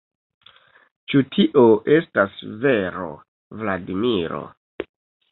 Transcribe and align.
Ĉu 1.11 1.19
tio 1.35 1.65
estas 1.97 2.39
vero, 2.63 3.09
Vladimiro? 3.59 4.41